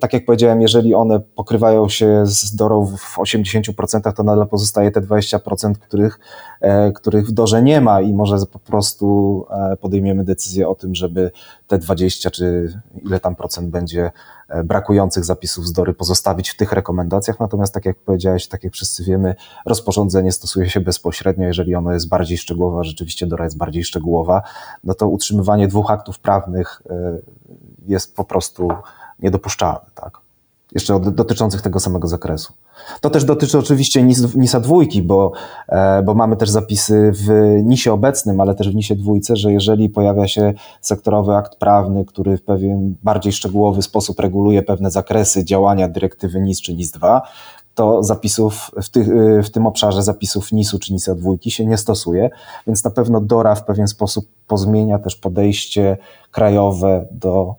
[0.00, 5.00] tak jak powiedziałem, jeżeli one pokrywają się z dorą w 80%, to nadal pozostaje te
[5.00, 6.20] 20%, których,
[6.60, 10.94] e, których w dorze nie ma i może po prostu e, podejmiemy decyzję o tym,
[10.94, 11.30] żeby
[11.66, 12.72] te 20 czy
[13.04, 14.10] ile tam procent będzie
[14.50, 18.72] E, brakujących zapisów z DORY pozostawić w tych rekomendacjach, natomiast tak jak powiedziałeś, tak jak
[18.72, 19.34] wszyscy wiemy,
[19.66, 24.42] rozporządzenie stosuje się bezpośrednio, jeżeli ono jest bardziej szczegółowe, rzeczywiście DORA jest bardziej szczegółowa,
[24.84, 27.18] no to utrzymywanie dwóch aktów prawnych e,
[27.86, 28.68] jest po prostu
[29.22, 30.18] niedopuszczalne, tak?
[30.74, 32.52] Jeszcze dotyczących tego samego zakresu.
[33.00, 34.02] To też dotyczy oczywiście
[34.34, 35.32] NISA dwójki, bo,
[35.68, 37.28] e, bo mamy też zapisy w
[37.64, 42.36] NISie obecnym, ale też w NISie dwójce, że jeżeli pojawia się sektorowy akt prawny, który
[42.36, 47.22] w pewien bardziej szczegółowy sposób reguluje pewne zakresy działania dyrektywy NIS czy NIS 2,
[47.80, 49.08] to zapisów w, tych,
[49.44, 52.30] w tym obszarze zapisów NIS-u czy NIS-a dwójki się nie stosuje,
[52.66, 55.96] więc na pewno DORA w pewien sposób pozmienia też podejście
[56.30, 57.54] krajowe do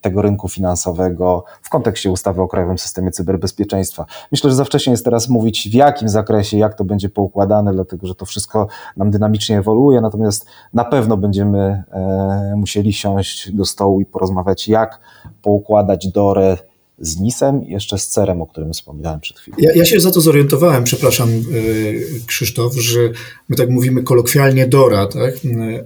[0.00, 4.06] tego rynku finansowego w kontekście ustawy o Krajowym Systemie Cyberbezpieczeństwa.
[4.32, 8.06] Myślę, że za wcześnie jest teraz mówić w jakim zakresie, jak to będzie poukładane, dlatego
[8.06, 14.00] że to wszystko nam dynamicznie ewoluuje, natomiast na pewno będziemy e, musieli siąść do stołu
[14.00, 15.00] i porozmawiać, jak
[15.42, 16.56] poukładać DORę
[17.00, 19.56] z NIS-em i jeszcze z CERem, o którym wspominałem przed chwilą.
[19.60, 23.00] Ja, ja, się za to zorientowałem, przepraszam y, Krzysztof, że
[23.48, 25.34] my tak mówimy kolokwialnie DORA, tak?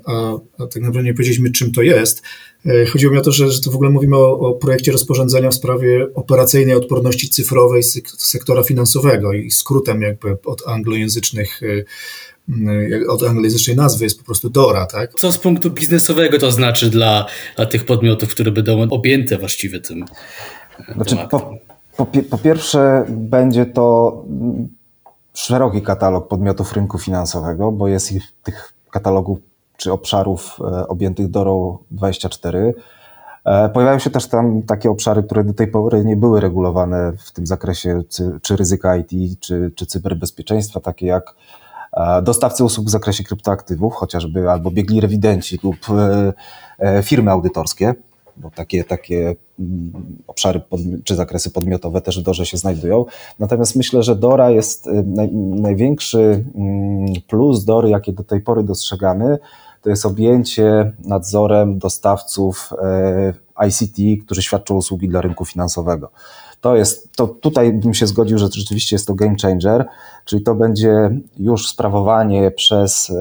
[0.05, 2.23] a, a tak naprawdę nie powiedzieliśmy czym to jest.
[2.67, 5.51] Y, chodziło mi o to, że, że to w ogóle mówimy o, o projekcie rozporządzenia
[5.51, 7.83] w sprawie operacyjnej odporności cyfrowej
[8.19, 11.85] sektora finansowego i skrótem jakby od anglojęzycznych y,
[13.09, 15.15] od anglojęzycznej nazwy jest po prostu DORA, tak?
[15.15, 20.05] Co z punktu biznesowego to znaczy dla, dla tych podmiotów, które będą objęte właściwie tym?
[20.95, 21.51] Znaczy, po,
[21.97, 24.17] po, po pierwsze, będzie to
[25.35, 29.39] szeroki katalog podmiotów rynku finansowego, bo jest ich tych katalogów
[29.77, 32.75] czy obszarów e, objętych DORą 24.
[33.45, 37.33] E, pojawiają się też tam takie obszary, które do tej pory nie były regulowane w
[37.33, 38.03] tym zakresie,
[38.43, 41.35] czy ryzyka IT, czy, czy cyberbezpieczeństwa, takie jak
[41.93, 45.77] e, dostawcy usług w zakresie kryptoaktywów, chociażby albo biegli rewidenci lub
[47.03, 47.95] firmy audytorskie
[48.37, 49.93] bo takie, takie mm,
[50.27, 50.61] obszary
[51.05, 53.05] czy zakresy podmiotowe też w DORze się znajdują.
[53.39, 58.63] Natomiast myślę, że DORA jest y, naj, największy mm, plus DORy, jakie do tej pory
[58.63, 59.39] dostrzegamy,
[59.83, 66.11] to jest objęcie nadzorem dostawców e, ICT, którzy świadczą usługi dla rynku finansowego.
[66.61, 69.85] To jest, to tutaj bym się zgodził, że rzeczywiście jest to game changer,
[70.25, 73.13] czyli to będzie już sprawowanie przez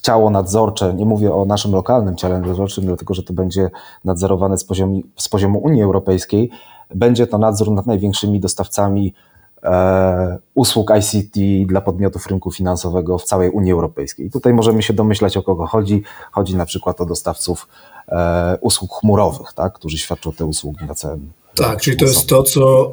[0.00, 3.70] ciało nadzorcze, nie mówię o naszym lokalnym ciele nadzorczym, dlatego że to będzie
[4.04, 6.50] nadzorowane z poziomu, z poziomu Unii Europejskiej,
[6.94, 9.14] będzie to nadzór nad największymi dostawcami
[9.62, 14.26] e, usług ICT dla podmiotów rynku finansowego w całej Unii Europejskiej.
[14.26, 16.02] I tutaj możemy się domyślać, o kogo chodzi.
[16.32, 17.68] Chodzi na przykład o dostawców
[18.08, 22.42] e, usług chmurowych, tak, którzy świadczą te usługi na całym tak, czyli to jest to,
[22.42, 22.92] co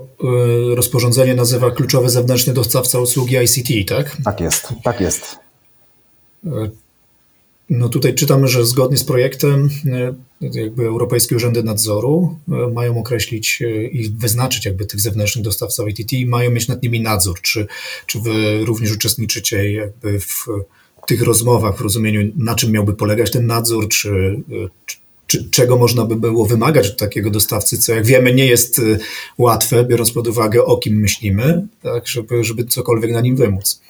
[0.71, 4.17] e, rozporządzenie nazywa kluczowy zewnętrzny dostawca usługi ICT, tak?
[4.23, 5.39] Tak jest, tak jest.
[7.71, 9.69] E, No tutaj czytamy, że zgodnie z projektem
[10.41, 12.39] jakby Europejskie Urzędy Nadzoru
[12.73, 17.41] mają określić i wyznaczyć jakby tych zewnętrznych dostawców ITT i mają mieć nad nimi nadzór.
[17.41, 17.67] Czy,
[18.05, 20.45] czy wy również uczestniczycie jakby w
[21.07, 24.41] tych rozmowach w rozumieniu, na czym miałby polegać ten nadzór, czy,
[25.27, 28.81] czy czego można by było wymagać od takiego dostawcy, co jak wiemy nie jest
[29.37, 33.81] łatwe, biorąc pod uwagę o kim myślimy, tak, żeby, żeby cokolwiek na nim wymóc.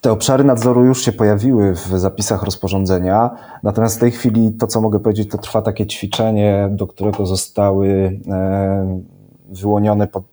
[0.00, 3.30] Te obszary nadzoru już się pojawiły w zapisach rozporządzenia,
[3.62, 8.20] natomiast w tej chwili to, co mogę powiedzieć, to trwa takie ćwiczenie, do którego zostały
[8.28, 9.00] e,
[9.48, 10.24] wyłonione pod,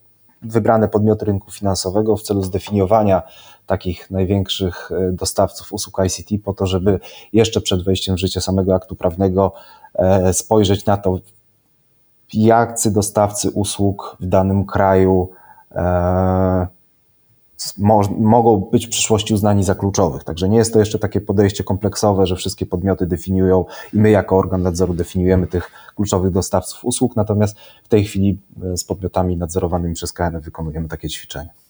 [0.42, 3.22] wybrane podmioty rynku finansowego w celu zdefiniowania
[3.66, 7.00] takich największych e, dostawców usług ICT, po to, żeby
[7.34, 9.54] jeszcze przed wejściem w życie samego aktu prawnego
[9.96, 11.20] e, spojrzeć na to,
[12.34, 15.30] jacy dostawcy usług w danym kraju
[17.58, 20.24] e, mogą być w przyszłości uznani za kluczowych.
[20.24, 24.38] Także nie jest to jeszcze takie podejście kompleksowe, że wszystkie podmioty definiują i my jako
[24.38, 28.40] organ nadzoru definiujemy tych kluczowych dostawców usług, natomiast w tej chwili
[28.76, 31.67] z podmiotami nadzorowanymi przez KNF wykonujemy takie ćwiczenia.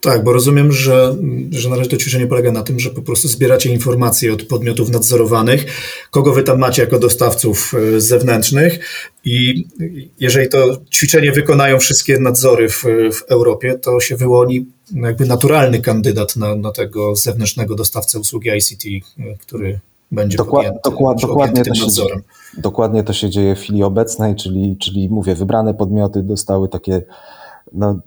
[0.00, 1.16] Tak, bo rozumiem, że,
[1.50, 4.90] że na razie to ćwiczenie polega na tym, że po prostu zbieracie informacje od podmiotów
[4.90, 5.64] nadzorowanych,
[6.10, 8.80] kogo wy tam macie jako dostawców e, zewnętrznych
[9.24, 9.66] i
[10.20, 16.36] jeżeli to ćwiczenie wykonają wszystkie nadzory w, w Europie, to się wyłoni jakby naturalny kandydat
[16.36, 18.84] na, na tego zewnętrznego dostawcę usługi ICT,
[19.18, 19.80] e, który
[20.12, 22.22] będzie Dokład, podjęty, dokład, dokładnie, to się, nadzorem.
[22.58, 27.02] dokładnie to się dzieje w chwili obecnej, czyli, czyli mówię, wybrane podmioty dostały takie
[27.72, 28.00] no,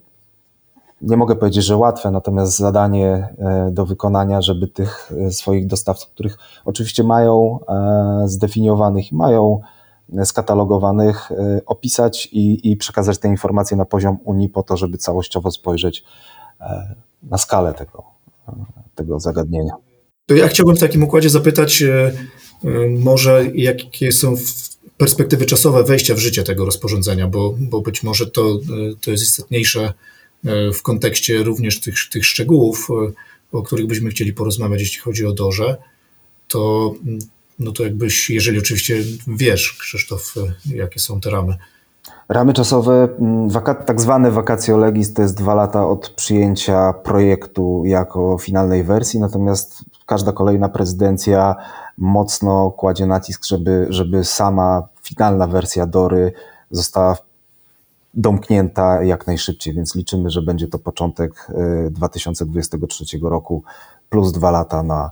[1.01, 6.09] nie mogę powiedzieć, że łatwe, natomiast zadanie e, do wykonania, żeby tych e, swoich dostawców,
[6.09, 9.61] których oczywiście mają e, zdefiniowanych i mają
[10.23, 11.29] skatalogowanych,
[11.65, 16.03] opisać i, i przekazać te informacje na poziom Unii po to, żeby całościowo spojrzeć
[17.23, 18.03] na skalę tego,
[18.95, 19.73] tego zagadnienia.
[20.25, 21.83] To ja chciałbym w takim układzie zapytać,
[22.89, 24.35] może jakie są
[24.97, 28.59] perspektywy czasowe wejścia w życie tego rozporządzenia, bo, bo być może to,
[29.01, 29.93] to jest istotniejsze
[30.73, 35.31] w kontekście również tych, tych szczegółów, e, o których byśmy chcieli porozmawiać, jeśli chodzi o
[35.31, 35.77] Dorze,
[36.47, 36.93] to,
[37.59, 41.57] no to jakbyś, jeżeli oczywiście wiesz, Krzysztof, e, jakie są te ramy.
[42.29, 43.07] Ramy czasowe,
[43.85, 49.83] tak zwane vacatio legis to jest dwa lata od przyjęcia projektu jako finalnej wersji, natomiast
[50.05, 51.55] każda kolejna prezydencja
[51.97, 56.33] mocno kładzie nacisk, żeby, żeby sama finalna wersja Dory
[56.71, 57.17] została
[58.13, 61.47] domknięta jak najszybciej, więc liczymy, że będzie to początek
[61.91, 63.63] 2023 e, roku
[64.09, 65.11] plus dwa lata na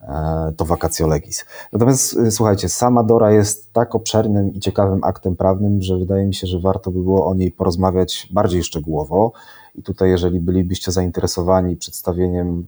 [0.00, 1.44] e, to vacatio legis.
[1.72, 6.34] Natomiast e, słuchajcie, sama Dora jest tak obszernym i ciekawym aktem prawnym, że wydaje mi
[6.34, 9.32] się, że warto by było o niej porozmawiać bardziej szczegółowo.
[9.74, 12.66] I tutaj, jeżeli bylibyście zainteresowani przedstawieniem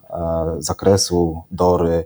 [0.59, 2.05] zakresu Dory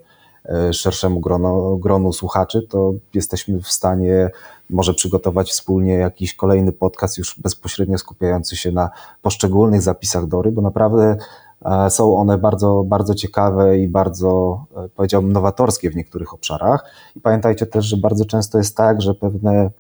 [0.73, 4.31] szerszemu gronu, gronu słuchaczy, to jesteśmy w stanie
[4.71, 8.91] może przygotować wspólnie jakiś kolejny podcast już bezpośrednio skupiający się na
[9.23, 11.17] poszczególnych zapisach Dory, bo naprawdę
[11.65, 16.85] e, są one bardzo, bardzo ciekawe i bardzo, e, powiedziałbym, nowatorskie w niektórych obszarach.
[17.17, 19.71] I pamiętajcie też, że bardzo często jest tak, że pewne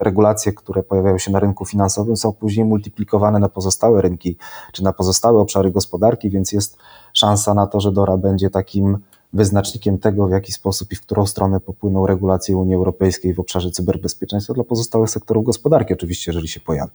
[0.00, 4.36] regulacje, które pojawiają się na rynku finansowym, są później multiplikowane na pozostałe rynki
[4.72, 6.76] czy na pozostałe obszary gospodarki, więc jest
[7.12, 8.98] szansa na to, że Dora będzie takim
[9.34, 13.70] wyznacznikiem tego, w jaki sposób i w którą stronę popłyną regulacje Unii Europejskiej w obszarze
[13.70, 16.92] cyberbezpieczeństwa dla pozostałych sektorów gospodarki, oczywiście, jeżeli się pojawią.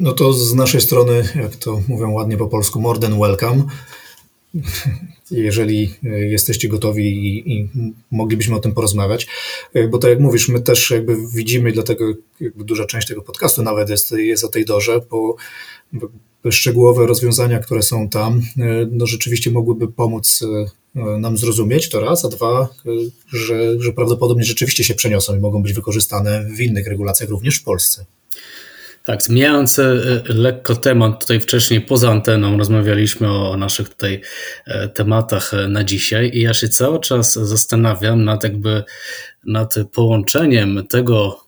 [0.00, 3.62] No to z naszej strony, jak to mówią ładnie po polsku, more than welcome.
[5.30, 7.68] Jeżeli jesteście gotowi i, i,
[8.10, 9.26] moglibyśmy o tym porozmawiać,
[9.90, 12.04] bo tak jak mówisz, my też jakby widzimy, dlatego
[12.40, 15.36] jakby duża część tego podcastu nawet jest, jest o tej dorze, bo
[16.52, 18.42] szczegółowe rozwiązania, które są tam,
[18.90, 20.44] no rzeczywiście mogłyby pomóc
[20.96, 22.90] E, nam zrozumieć, to raz, a dwa, e,
[23.32, 27.64] że, że prawdopodobnie rzeczywiście się przeniosą i mogą być wykorzystane w innych regulacjach, również w
[27.64, 28.04] Polsce.
[29.04, 34.20] Tak, zmieniając e, lekko temat, tutaj wcześniej poza anteną rozmawialiśmy o naszych tutaj
[34.94, 38.84] tematach na dzisiaj i ja się cały czas zastanawiam nad jakby
[39.44, 41.47] nad połączeniem tego,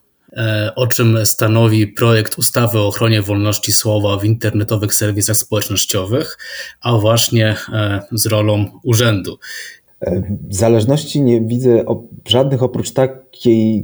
[0.75, 6.37] o czym stanowi projekt ustawy o ochronie wolności słowa w internetowych serwisach społecznościowych,
[6.81, 9.37] a właśnie e, z rolą urzędu.
[10.01, 11.83] E, zależności nie widzę
[12.27, 13.83] żadnych oprócz takiej,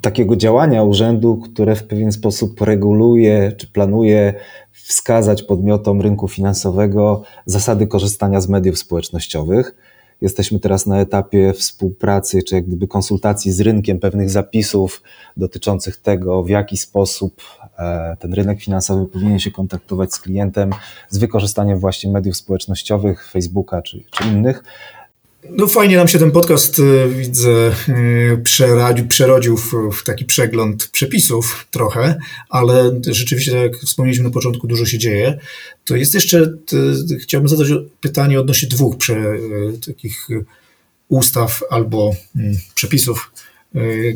[0.00, 4.34] takiego działania urzędu, które w pewien sposób reguluje czy planuje
[4.72, 9.74] wskazać podmiotom rynku finansowego zasady korzystania z mediów społecznościowych.
[10.20, 15.02] Jesteśmy teraz na etapie współpracy, czy jak gdyby konsultacji z rynkiem pewnych zapisów
[15.36, 17.42] dotyczących tego, w jaki sposób
[17.78, 20.70] e, ten rynek finansowy powinien się kontaktować z klientem
[21.08, 24.64] z wykorzystaniem właśnie mediów społecznościowych, Facebooka czy, czy innych.
[25.50, 30.88] No fajnie nam się ten podcast, e, widzę, e, przerodził, przerodził w, w, taki przegląd
[30.88, 35.38] przepisów trochę, ale rzeczywiście, tak jak wspomnieliśmy na początku, dużo się dzieje.
[35.84, 36.76] To jest jeszcze, to,
[37.20, 37.68] chciałbym zadać
[38.00, 39.38] pytanie odnośnie dwóch prze,
[39.86, 40.28] takich
[41.08, 43.32] ustaw albo mm, przepisów,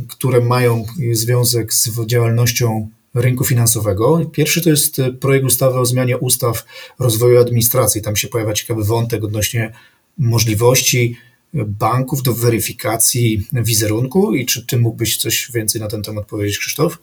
[0.08, 4.30] które mają związek z działalnością rynku finansowego.
[4.32, 6.64] Pierwszy to jest projekt ustawy o zmianie ustaw
[6.98, 8.02] rozwoju administracji.
[8.02, 9.72] Tam się pojawia ciekawy wątek odnośnie
[10.20, 11.16] możliwości
[11.54, 16.98] banków do weryfikacji wizerunku i czy ty mógłbyś coś więcej na ten temat powiedzieć, Krzysztof?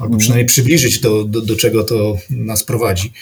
[0.00, 3.12] Albo przynajmniej przybliżyć do, do, do czego to nas prowadzi.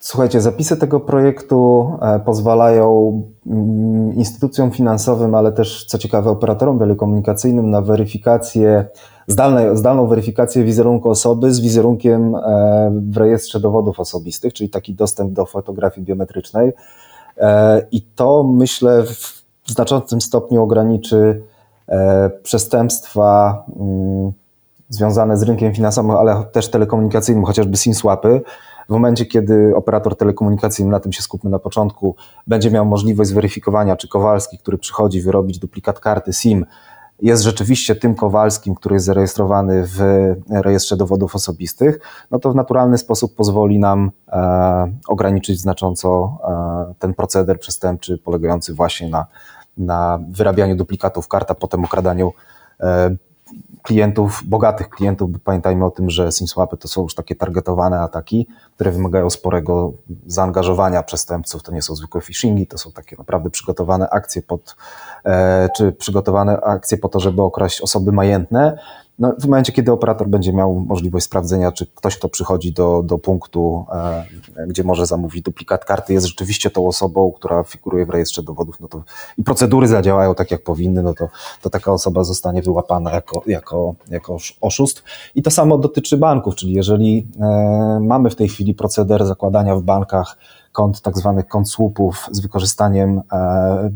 [0.00, 7.70] Słuchajcie, zapisy tego projektu e, pozwalają mm, instytucjom finansowym, ale też, co ciekawe, operatorom telekomunikacyjnym
[7.70, 8.84] na weryfikację,
[9.26, 15.32] zdalne, zdalną weryfikację wizerunku osoby z wizerunkiem e, w rejestrze dowodów osobistych, czyli taki dostęp
[15.32, 16.72] do fotografii biometrycznej.
[17.40, 21.42] E, I to myślę w znaczącym stopniu ograniczy
[21.88, 24.32] e, przestępstwa mm,
[24.88, 28.40] związane z rynkiem finansowym, ale też telekomunikacyjnym, chociażby SIM-swapy.
[28.88, 33.96] W momencie, kiedy operator telekomunikacyjny, na tym się skupmy na początku, będzie miał możliwość zweryfikowania,
[33.96, 36.66] czy Kowalski, który przychodzi wyrobić duplikat karty SIM,
[37.22, 40.00] jest rzeczywiście tym Kowalskim, który jest zarejestrowany w
[40.50, 41.98] rejestrze dowodów osobistych,
[42.30, 46.38] no to w naturalny sposób pozwoli nam e, ograniczyć znacząco
[46.90, 49.26] e, ten proceder przestępczy polegający właśnie na,
[49.76, 52.32] na wyrabianiu duplikatów kart, a potem okradaniu
[52.80, 53.16] e,
[53.82, 58.90] klientów, bogatych klientów, pamiętajmy o tym, że SimSwapy to są już takie targetowane ataki, które
[58.90, 59.92] wymagają sporego
[60.26, 61.62] zaangażowania przestępców.
[61.62, 64.76] To nie są zwykłe phishingi, to są takie naprawdę przygotowane akcje pod,
[65.24, 68.78] e, czy przygotowane akcje po to, żeby okraść osoby majętne.
[69.20, 73.18] No, w momencie, kiedy operator będzie miał możliwość sprawdzenia, czy ktoś, kto przychodzi do, do
[73.18, 73.84] punktu,
[74.56, 78.80] e, gdzie może zamówić duplikat karty, jest rzeczywiście tą osobą, która figuruje w rejestrze dowodów,
[78.80, 79.02] no to
[79.38, 81.28] i procedury zadziałają tak, jak powinny, no to,
[81.62, 85.02] to taka osoba zostanie wyłapana jako, jako, jako oszust.
[85.34, 89.82] I to samo dotyczy banków, czyli jeżeli e, mamy w tej chwili proceder zakładania w
[89.82, 90.36] bankach
[90.72, 93.90] kont, tak zwanych kont słupów z wykorzystaniem e,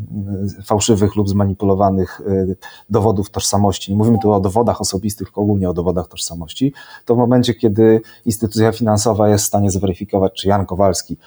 [0.65, 2.55] fałszywych lub zmanipulowanych e,
[2.89, 3.91] dowodów tożsamości.
[3.91, 6.73] Nie mówimy tu o dowodach osobistych, tylko ogólnie o dowodach tożsamości.
[7.05, 11.17] To w momencie, kiedy instytucja finansowa jest w stanie zweryfikować, czy Jan Kowalski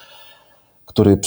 [0.89, 1.21] który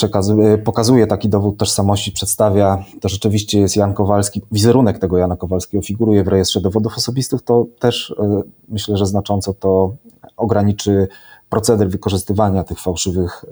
[0.64, 6.24] pokazuje taki dowód tożsamości, przedstawia, to rzeczywiście jest Jan Kowalski, wizerunek tego Jana Kowalskiego figuruje
[6.24, 9.96] w rejestrze dowodów osobistych, to też e, myślę, że znacząco to
[10.38, 11.08] ograniczy
[11.52, 13.46] proceder wykorzystywania tych fałszywych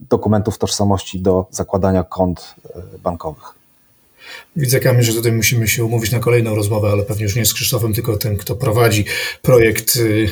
[0.00, 3.58] dokumentów tożsamości do zakładania kont e, bankowych.
[4.56, 7.54] Widzę, Kamil, że tutaj musimy się umówić na kolejną rozmowę, ale pewnie już nie z
[7.54, 9.04] Krzysztofem, tylko ten, kto prowadzi
[9.42, 10.28] projekt y,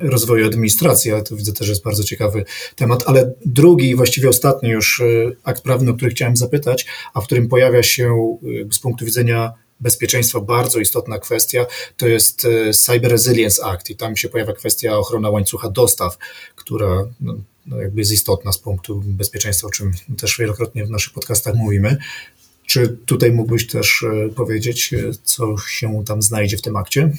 [0.00, 2.44] rozwoju administracji, ale to widzę też jest bardzo ciekawy
[2.76, 3.02] temat.
[3.06, 7.48] Ale drugi, właściwie ostatni już y, akt prawny, o który chciałem zapytać, a w którym
[7.48, 8.36] pojawia się
[8.72, 14.16] z punktu widzenia bezpieczeństwa bardzo istotna kwestia to jest e, Cyber Resilience Act i tam
[14.16, 16.18] się pojawia kwestia ochrona łańcucha dostaw,
[16.56, 17.34] która no,
[17.66, 21.96] no jakby jest istotna z punktu bezpieczeństwa, o czym też wielokrotnie w naszych podcastach mówimy.
[22.66, 27.10] Czy tutaj mógłbyś też e, powiedzieć, e, co się tam znajdzie w tym akcie?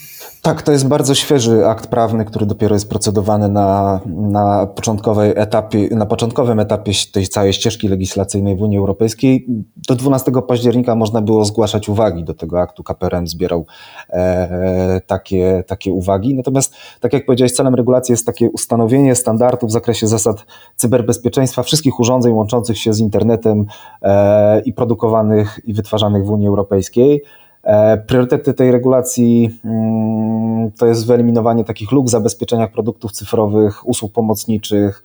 [0.42, 5.88] Tak, to jest bardzo świeży akt prawny, który dopiero jest procedowany na, na, początkowej etapie,
[5.92, 9.46] na początkowym etapie tej całej ścieżki legislacyjnej w Unii Europejskiej.
[9.88, 12.84] Do 12 października można było zgłaszać uwagi do tego aktu.
[12.84, 13.66] KPRM zbierał
[14.10, 16.36] e, takie, takie uwagi.
[16.36, 22.00] Natomiast, tak jak powiedziałeś, celem regulacji jest takie ustanowienie standardów w zakresie zasad cyberbezpieczeństwa wszystkich
[22.00, 23.66] urządzeń łączących się z internetem
[24.02, 25.35] e, i produkowanych
[25.66, 27.24] i wytwarzanych w Unii Europejskiej.
[27.64, 34.12] E, priorytety tej regulacji mm, to jest wyeliminowanie takich luk w zabezpieczeniach produktów cyfrowych, usług
[34.12, 35.04] pomocniczych,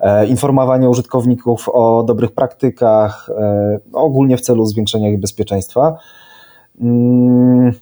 [0.00, 5.96] e, informowanie użytkowników o dobrych praktykach, e, ogólnie w celu zwiększenia ich bezpieczeństwa.
[6.80, 7.72] Mm,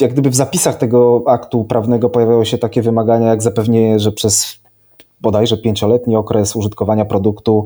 [0.00, 4.59] jak gdyby w zapisach tego aktu prawnego pojawiały się takie wymagania, jak zapewnienie, że przez
[5.20, 7.64] bodajże pięcioletni okres użytkowania produktu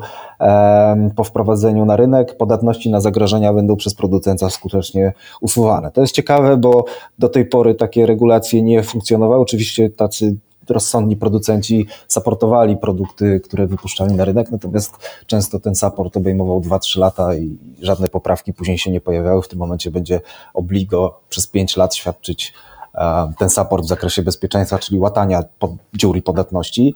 [1.16, 5.90] po wprowadzeniu na rynek, podatności na zagrożenia będą przez producenta skutecznie usuwane.
[5.90, 6.84] To jest ciekawe, bo
[7.18, 9.42] do tej pory takie regulacje nie funkcjonowały.
[9.42, 10.36] Oczywiście tacy
[10.68, 14.96] rozsądni producenci supportowali produkty, które wypuszczali na rynek, natomiast
[15.26, 19.42] często ten support obejmował 2-3 lata i żadne poprawki później się nie pojawiały.
[19.42, 20.20] W tym momencie będzie
[20.55, 22.55] obligo przez 5 lat świadczyć
[23.38, 25.42] ten support w zakresie bezpieczeństwa, czyli łatania
[25.94, 26.94] dziur i podatności.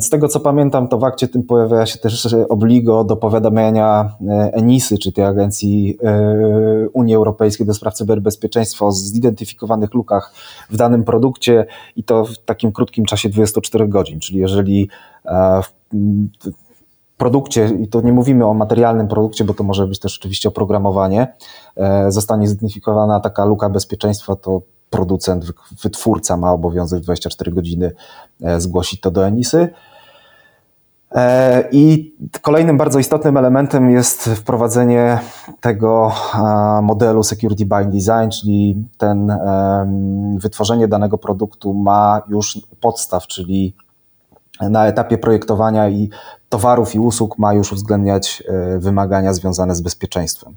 [0.00, 4.50] Z tego co pamiętam, to w akcie tym pojawia się też obligo do powiadamiania e,
[4.52, 10.32] ENISY, czy tej Agencji e, Unii Europejskiej do spraw cyberbezpieczeństwa o zidentyfikowanych lukach
[10.70, 11.66] w danym produkcie
[11.96, 14.20] i to w takim krótkim czasie 24 godzin.
[14.20, 14.88] Czyli jeżeli
[15.24, 15.60] e,
[17.16, 21.34] produkcie, i to nie mówimy o materialnym produkcie, bo to może być też oczywiście oprogramowanie,
[22.08, 25.44] zostanie zidentyfikowana taka luka bezpieczeństwa, to producent,
[25.82, 27.92] wytwórca ma obowiązek 24 godziny
[28.58, 29.68] zgłosić to do Enisy.
[31.14, 35.18] E, I kolejnym bardzo istotnym elementem jest wprowadzenie
[35.60, 39.38] tego e, modelu Security by Design, czyli ten
[40.36, 43.74] wytworzenie danego produktu ma już podstaw, czyli
[44.60, 46.10] na etapie projektowania i
[46.48, 50.56] towarów i usług ma już uwzględniać e, wymagania związane z bezpieczeństwem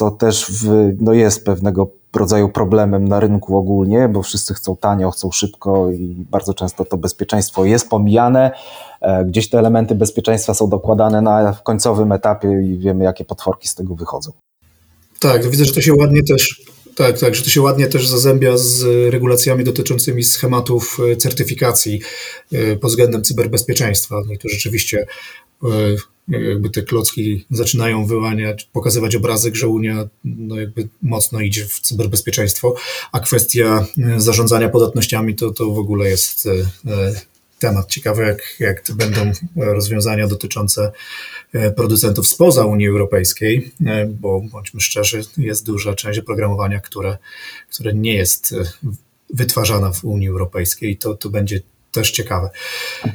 [0.00, 5.10] co też w, no jest pewnego rodzaju problemem na rynku ogólnie, bo wszyscy chcą tanio,
[5.10, 8.50] chcą szybko i bardzo często to bezpieczeństwo jest pomijane.
[9.00, 13.74] E, gdzieś te elementy bezpieczeństwa są dokładane na końcowym etapie i wiemy, jakie potworki z
[13.74, 14.32] tego wychodzą.
[15.18, 16.62] Tak, widzę, że to się ładnie też
[16.94, 22.00] tak, tak, że to się ładnie też zazębia z regulacjami dotyczącymi schematów e, certyfikacji
[22.52, 24.16] e, pod względem cyberbezpieczeństwa.
[24.26, 25.06] No i tu rzeczywiście
[26.30, 32.74] jakby te klocki zaczynają wyłaniać, pokazywać obrazek, że Unia no jakby mocno idzie w cyberbezpieczeństwo,
[33.12, 36.50] a kwestia e, zarządzania podatnościami to, to w ogóle jest e,
[36.90, 37.12] e,
[37.58, 40.92] temat ciekawy, jak, jak to będą rozwiązania dotyczące
[41.76, 43.72] producentów spoza Unii Europejskiej,
[44.08, 47.18] bo bądźmy szczerzy, jest duża część oprogramowania, które,
[47.70, 48.54] które nie jest
[49.34, 50.96] wytwarzana w Unii Europejskiej.
[50.96, 51.60] To, to będzie
[51.92, 52.50] też ciekawe.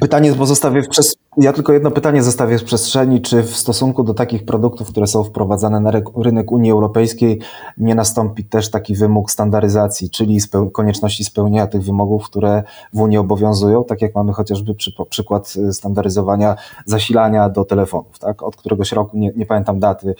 [0.00, 1.16] Pytanie pozostawię przez...
[1.38, 5.24] Ja tylko jedno pytanie zostawię w przestrzeni, czy w stosunku do takich produktów, które są
[5.24, 7.40] wprowadzane na rynek Unii Europejskiej,
[7.78, 10.70] nie nastąpi też taki wymóg standaryzacji, czyli speł...
[10.70, 12.62] konieczności spełnienia tych wymogów, które
[12.92, 14.92] w Unii obowiązują, tak jak mamy chociażby przy...
[15.10, 18.42] przykład y, standaryzowania zasilania do telefonów, tak?
[18.42, 20.14] od któregoś roku, nie, nie pamiętam daty.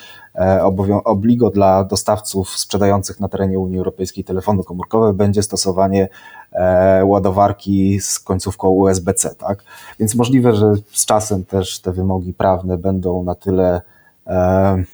[1.04, 6.08] Obligo dla dostawców sprzedających na terenie Unii Europejskiej telefony komórkowe będzie stosowanie
[6.56, 9.64] E, ładowarki z końcówką USB-C, tak?
[10.00, 13.80] Więc możliwe, że z czasem też te wymogi prawne będą na tyle
[14.26, 14.84] e,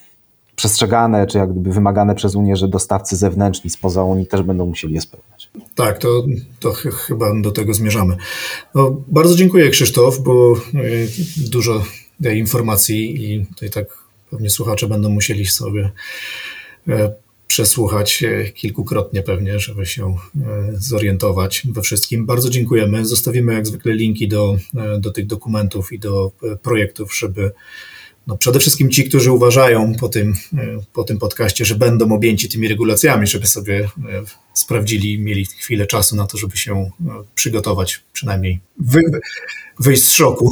[0.56, 4.94] przestrzegane, czy jak gdyby wymagane przez Unię, że dostawcy zewnętrzni spoza Unii też będą musieli
[4.94, 5.50] je spełniać.
[5.74, 6.08] Tak, to,
[6.60, 8.16] to ch chyba do tego zmierzamy.
[8.74, 10.54] No, bardzo dziękuję Krzysztof, bo
[11.36, 11.82] dużo
[12.20, 14.01] informacji i tutaj tak
[14.32, 15.90] pewnie słuchacze będą musieli sobie
[16.88, 17.12] e,
[17.52, 18.24] przesłuchać
[18.54, 20.16] kilkukrotnie pewnie, żeby się e,
[20.72, 22.26] zorientować we wszystkim.
[22.26, 23.06] Bardzo dziękujemy.
[23.06, 27.52] Zostawimy jak zwykle linki do, e, do tych dokumentów i do e, projektów, żeby
[28.26, 30.34] no przede wszystkim ci, którzy uważają po tym,
[30.92, 33.88] po tym podcaście, że będą objęci tymi regulacjami, żeby sobie
[34.54, 36.90] sprawdzili, mieli chwilę czasu na to, żeby się
[37.34, 39.00] przygotować, przynajmniej wy,
[39.80, 40.50] wyjść z szoku.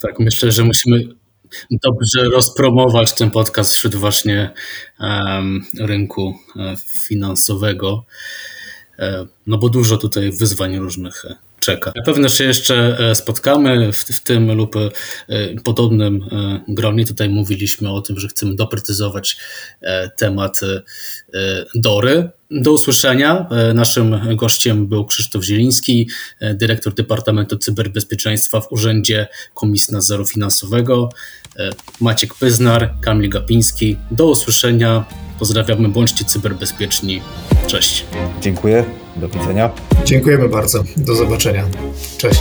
[0.00, 1.08] Tak, myślę, że musimy
[1.70, 4.50] dobrze rozpromować ten podcast wśród właśnie
[5.00, 6.76] um, rynku e,
[7.06, 8.04] finansowego,
[8.98, 11.92] e, no bo dużo tutaj wyzwań różnych e, czeka.
[11.96, 14.74] Na pewno się jeszcze spotkamy w, w, tym lub
[15.64, 16.28] podobnym
[16.68, 17.06] gronie.
[17.06, 19.36] Tutaj mówiliśmy o tym, że chcemy doprecyzować
[20.16, 20.60] temat
[21.74, 22.30] Dory.
[22.50, 23.46] Do usłyszenia.
[23.74, 26.08] Naszym gościem był Krzysztof Zieliński,
[26.54, 31.08] dyrektor Departamentu Cyberbezpieczeństwa w Urzędzie Komisji Nadzoru Finansowego.
[31.58, 33.96] E, Maciek Pyznar, Kamil Gapiński.
[34.10, 35.04] Do usłyszenia.
[35.44, 37.20] Pozdrawiamy, bądźcie cyberbezpieczni.
[37.66, 38.04] Cześć.
[38.40, 38.84] Dziękuję.
[39.16, 39.70] Do widzenia.
[40.04, 40.84] Dziękujemy bardzo.
[40.96, 41.64] Do zobaczenia.
[42.18, 42.40] Cześć.